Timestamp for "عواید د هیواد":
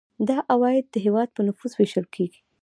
0.51-1.29